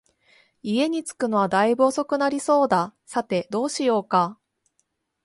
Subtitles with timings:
[0.63, 4.39] 家に着くのは大分遅くなりそうだ、さて、どうしようか